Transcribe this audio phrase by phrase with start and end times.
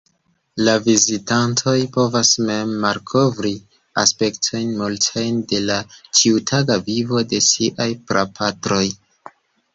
[0.67, 3.51] La vizitantoj povas mem malkovri
[4.05, 5.77] aspektojn multajn de la
[6.21, 8.83] ĉiutaga vivo de siaj prapatroj.